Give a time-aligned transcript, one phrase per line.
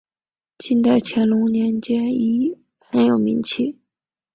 [0.57, 2.57] 清代乾隆年间已
[2.93, 3.77] 有名气。